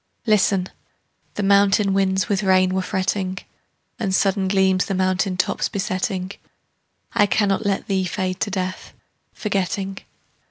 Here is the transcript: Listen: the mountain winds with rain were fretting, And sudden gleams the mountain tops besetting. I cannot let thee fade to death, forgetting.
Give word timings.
Listen: 0.25 0.67
the 1.35 1.43
mountain 1.43 1.93
winds 1.93 2.27
with 2.27 2.41
rain 2.41 2.73
were 2.73 2.81
fretting, 2.81 3.37
And 3.99 4.15
sudden 4.15 4.47
gleams 4.47 4.85
the 4.87 4.95
mountain 4.95 5.37
tops 5.37 5.69
besetting. 5.69 6.31
I 7.13 7.27
cannot 7.27 7.67
let 7.67 7.85
thee 7.85 8.05
fade 8.05 8.39
to 8.39 8.49
death, 8.49 8.93
forgetting. 9.31 9.99